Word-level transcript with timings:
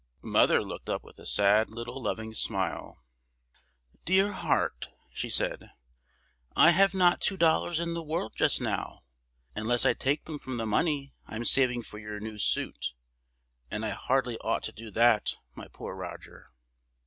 "Mother" 0.23 0.63
looked 0.63 0.89
up 0.89 1.03
with 1.03 1.19
a 1.19 1.27
sad 1.27 1.69
little 1.69 2.01
loving 2.01 2.33
smile. 2.33 3.03
"Dear 4.03 4.31
heart," 4.31 4.89
she 5.13 5.29
said, 5.29 5.69
"I 6.55 6.71
have 6.71 6.95
not 6.95 7.21
two 7.21 7.37
dollars 7.37 7.79
in 7.79 7.93
the 7.93 8.01
world 8.01 8.33
just 8.35 8.59
now, 8.61 9.03
unless 9.55 9.85
I 9.85 9.93
take 9.93 10.25
them 10.25 10.39
from 10.39 10.57
the 10.57 10.65
money 10.65 11.13
I 11.27 11.35
am 11.35 11.45
saving 11.45 11.83
for 11.83 11.99
your 11.99 12.19
new 12.19 12.39
suit, 12.39 12.93
and 13.69 13.85
I 13.85 13.89
hardly 13.91 14.39
ought 14.39 14.63
to 14.63 14.71
do 14.71 14.89
that, 14.89 15.35
my 15.53 15.67
poor 15.67 15.93
Roger!" 15.93 16.49